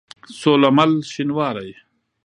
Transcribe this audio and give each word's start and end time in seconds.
سوله 0.39 0.69
مل 0.77 0.91
شينوارى 1.13 1.69